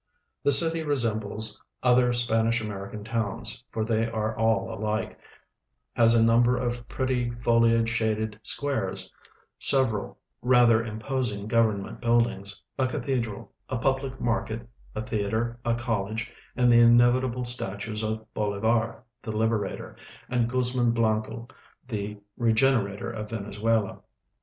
[0.41, 5.19] The city resemhles other Spanish American towns, for they are all alike,
[5.93, 9.13] has a number of jiretty foliage shaded squares,
[9.59, 16.71] several rather imposing government buildings, a cathedral, a puldic market, a theater, a college, and
[16.71, 19.95] the inevitable statues of Bolivar, the liberator,
[20.29, 21.47] and Guzman Bianco,
[21.87, 23.99] the regenerator of Venezuela.